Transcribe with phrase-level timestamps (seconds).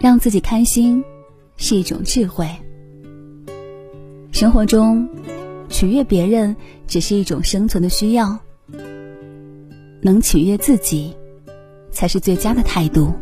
[0.00, 1.02] 让自己开心
[1.56, 2.48] 是一种智慧。
[4.32, 5.08] 生活中，
[5.68, 6.54] 取悦别人
[6.86, 8.38] 只是一种生存的需要，
[10.02, 11.16] 能取悦自己，
[11.90, 13.12] 才是最佳的态度，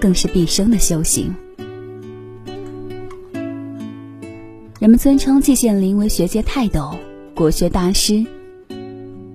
[0.00, 1.34] 更是毕生的修行。
[4.80, 6.96] 人们尊称季羡林为学界泰斗、
[7.36, 8.24] 国学大师，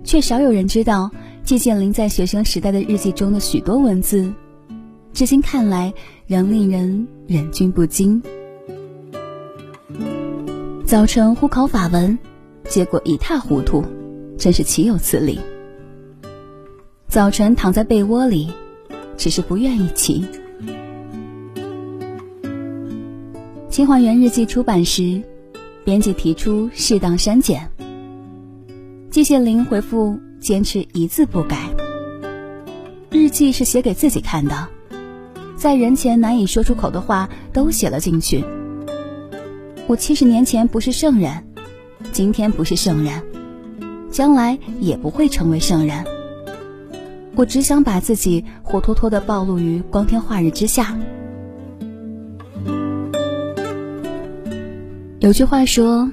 [0.03, 1.11] 却少有人知道
[1.45, 4.33] 季羡林在学生时代的日记中的许多文字，
[5.13, 5.93] 至今看来
[6.25, 8.19] 仍令人忍俊不禁。
[10.83, 12.17] 早晨忽考法文，
[12.67, 13.85] 结果一塌糊涂，
[14.39, 15.39] 真是岂有此理。
[17.07, 18.51] 早晨躺在被窝里，
[19.15, 20.25] 只是不愿意起。
[23.69, 25.21] 清华园日记出版时。
[25.83, 27.69] 编辑提出适当删减，
[29.11, 31.57] 季羡林回复坚持一字不改。
[33.09, 34.67] 日记是写给自己看的，
[35.57, 38.45] 在人前难以说出口的话都写了进去。
[39.87, 41.43] 我七十年前不是圣人，
[42.11, 43.23] 今天不是圣人，
[44.11, 46.05] 将来也不会成为圣人。
[47.35, 50.95] 我只想把自己活脱脱的暴露于光天化日之下。
[55.21, 56.07] 有句话说：“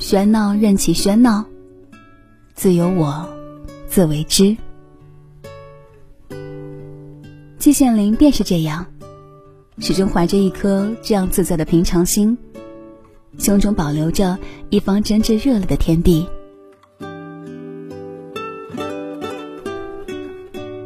[0.00, 1.44] 喧闹任其喧闹，
[2.54, 3.28] 自有我
[3.94, 4.56] 自为之。”
[7.58, 8.84] 季羡林便是这样，
[9.78, 12.36] 始终怀着一颗这样自在的平常心，
[13.38, 14.36] 胸中保留着
[14.68, 16.28] 一方真挚热烈的天地。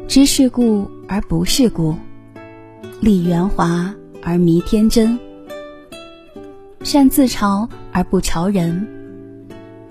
[0.07, 1.95] 知世故而不世故，
[3.01, 5.17] 立圆滑而迷天真。
[6.83, 8.87] 善自嘲而不嘲人，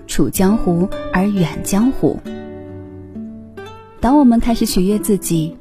[0.07, 2.17] 处江湖而远江湖。
[4.01, 5.57] 当我们开始取悦自己，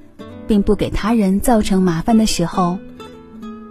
[0.47, 2.79] 并不给他人造成麻烦的时候，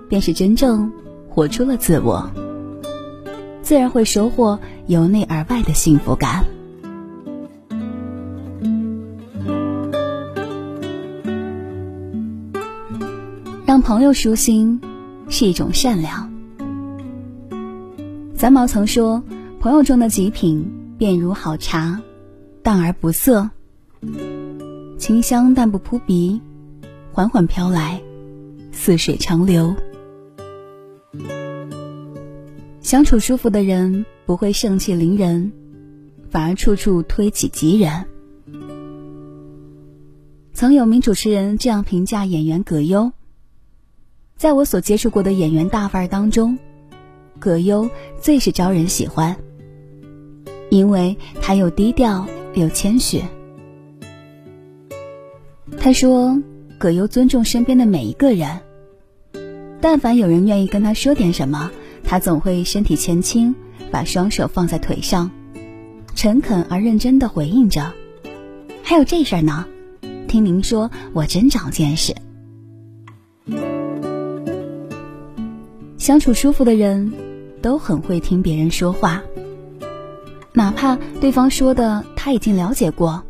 [0.09, 0.91] 便是真正
[1.29, 2.29] 活出了自我，
[3.61, 6.43] 自然会收获由内而外的幸福感。
[13.65, 14.79] 让朋友舒心，
[15.29, 16.31] 是一种善良。
[18.33, 19.23] 三毛曾说
[19.59, 22.01] ：“朋友中的极品，便如好茶，
[22.63, 23.49] 淡而不涩，
[24.97, 26.41] 清香但不扑鼻，
[27.11, 28.01] 缓缓飘来，
[28.71, 29.75] 似水长流。
[32.81, 35.51] 相处舒服的人，不会盛气凌人，
[36.29, 38.05] 反而处处推己及人。”
[40.53, 43.11] 曾有名主持人这样评价演员葛优
[44.35, 46.57] ：“在我所接触过的演员大腕当中。”
[47.39, 47.87] 葛优
[48.19, 49.37] 最是招人喜欢，
[50.71, 52.25] 因为他又低调
[52.55, 53.21] 又谦虚。
[55.79, 56.41] 他说
[56.77, 58.59] ：“葛优尊重身边的每一个人，
[59.79, 61.71] 但凡有人愿意跟他说点什么，
[62.03, 63.55] 他总会身体前倾，
[63.91, 65.31] 把双手放在腿上，
[66.15, 67.93] 诚恳而认真的回应着
[68.83, 69.65] ：‘还有这事儿呢，
[70.27, 72.13] 听您说，我真长见识。’
[75.97, 77.13] 相处舒服的人。”
[77.59, 79.23] 都很会听别人说话，
[80.53, 83.23] 哪怕对方说的他已经了解过，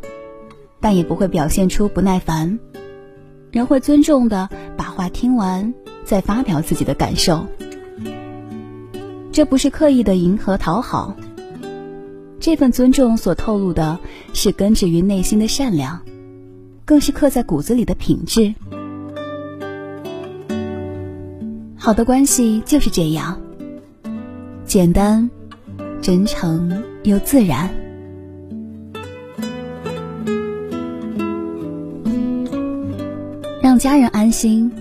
[0.79, 2.59] 但也不会表现出不耐烦，
[3.51, 5.73] 人会尊重的把话听完，
[6.05, 7.45] 再发表自己的感受。
[9.31, 11.15] 这不是刻意的迎合讨好，
[12.39, 13.99] 这份尊重所透露的
[14.33, 16.01] 是根植于内心的善良，
[16.85, 18.55] 更是刻在骨子里的品质。
[21.75, 23.39] 好的关系就是这样。
[24.65, 25.29] 简单、
[26.01, 27.69] 真诚又自然，
[33.77, 34.71] 家人安心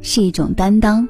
[0.00, 1.08] 是一种担当。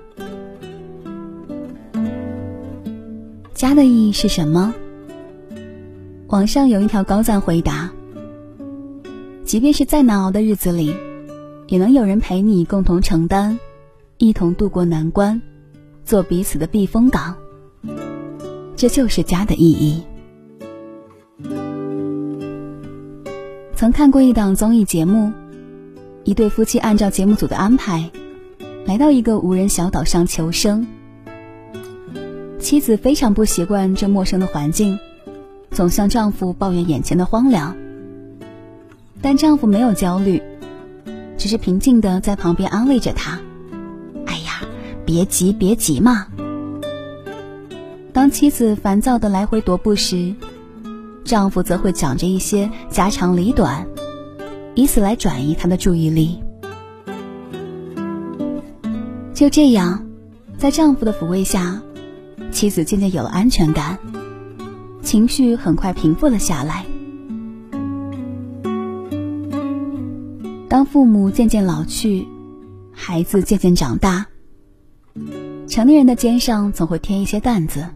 [3.53, 4.75] 家的意义是什么？
[6.29, 7.93] 网上有一条高赞回答：
[9.45, 10.95] 即便是再难熬的日子里，
[11.69, 13.59] 也能有人陪你共同承担，
[14.19, 15.41] 一同度过难关，
[16.05, 17.37] 做彼此的避风港。
[18.77, 20.03] 这就是家的意义。
[23.77, 25.33] 曾看过一档综艺节目，
[26.25, 28.11] 一对夫妻按照节目组的安排，
[28.87, 30.87] 来到一个无人小岛上求生。
[32.59, 34.99] 妻子非常不习惯这陌生的环境，
[35.71, 37.77] 总向丈夫抱怨眼前的荒凉。
[39.21, 40.43] 但丈夫没有焦虑，
[41.37, 43.39] 只是平静的在旁边安慰着她
[44.25, 44.63] ：“哎呀，
[45.05, 46.27] 别急，别急嘛。”
[48.15, 50.35] 当妻子烦躁的来回踱步时，
[51.23, 53.87] 丈夫则会讲着一些家长里短，
[54.75, 56.43] 以此来转移她的注意力。
[59.33, 60.07] 就这样，
[60.57, 61.83] 在丈夫的抚慰下，
[62.53, 63.99] 妻子渐渐有了安全感，
[65.03, 66.87] 情绪很快平复了下来。
[70.69, 72.27] 当父母渐渐老去，
[72.93, 74.27] 孩子渐渐长大，
[75.69, 77.87] 成年人的肩上总会添一些担子，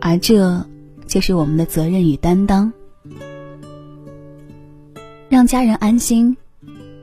[0.00, 0.66] 而这
[1.06, 2.72] 就是我们的责任与担当。
[5.32, 6.36] 让家人安心，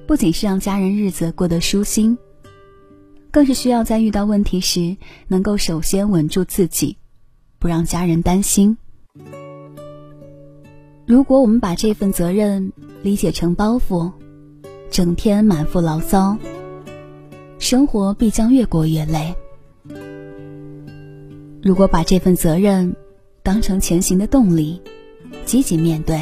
[0.06, 2.16] 不仅是让家人日子过得舒心，
[3.32, 4.96] 更是需要在遇到问题时
[5.28, 6.96] 能够首先稳住自己，
[7.58, 8.78] 不让家人担心。
[11.08, 12.72] 如果我们把这份责任
[13.02, 14.12] 理解成包袱，
[14.92, 16.38] 整天满腹牢骚，
[17.58, 19.34] 生活必将越过越累。
[21.64, 22.96] 如果把这份责任
[23.42, 24.80] 当成前行的动力，
[25.46, 26.22] 积极面对。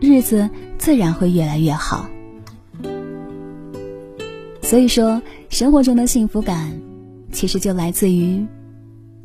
[0.00, 0.48] 日子
[0.78, 2.08] 自然会越来越好。
[4.62, 6.72] 所以说，生活中的幸福感，
[7.32, 8.44] 其实就来自于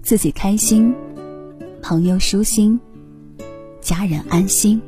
[0.02, 0.94] 自己开心、
[1.82, 2.80] 朋友舒心、
[3.80, 4.82] 家人安心。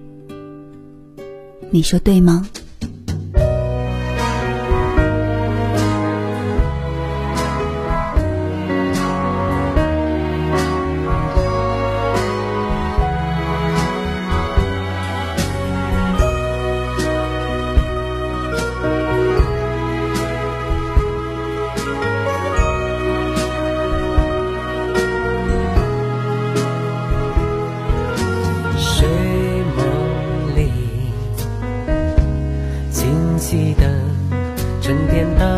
[1.70, 2.48] 你说对吗？
[33.74, 33.84] 的
[34.82, 35.57] 沉淀的。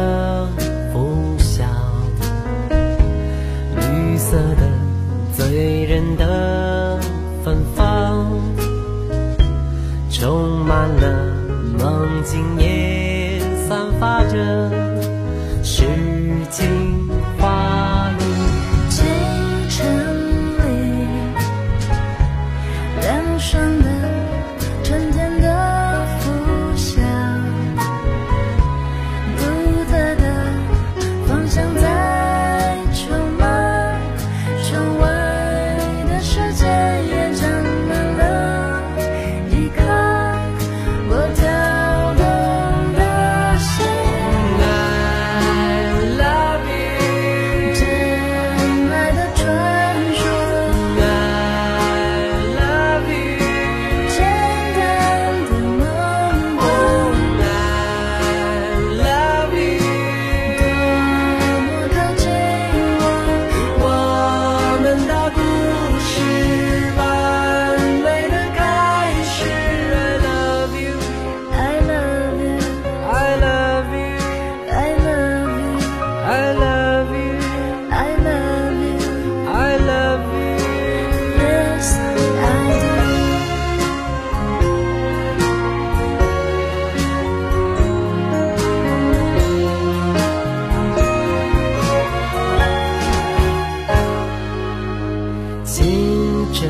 [95.72, 96.68] 清晨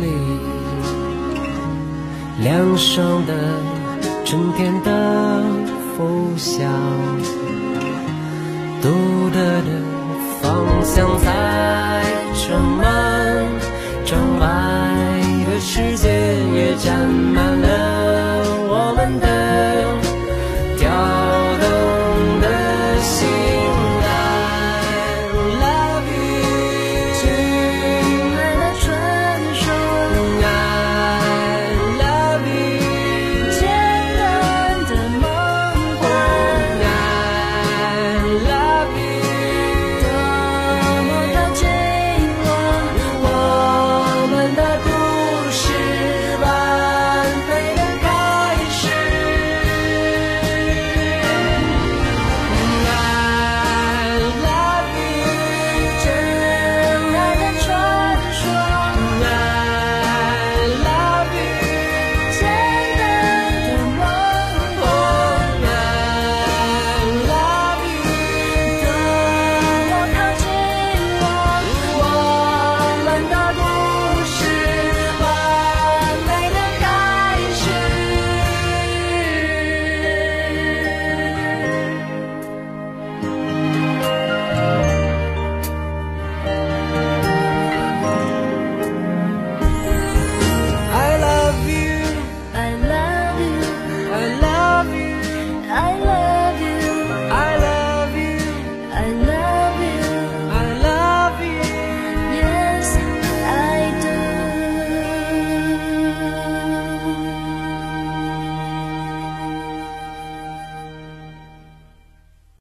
[0.00, 0.06] 里，
[2.42, 3.34] 凉爽的
[4.24, 5.42] 春天的
[5.94, 6.64] 拂晓，
[8.80, 8.88] 独
[9.28, 9.68] 特的
[10.40, 12.02] 方向在
[12.34, 12.86] 充满，
[14.06, 14.46] 窗外
[15.46, 16.08] 的世界
[16.54, 17.51] 也沾满。